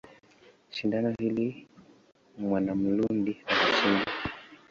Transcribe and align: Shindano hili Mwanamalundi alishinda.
Shindano 0.69 1.15
hili 1.19 1.67
Mwanamalundi 2.37 3.37
alishinda. 3.47 4.11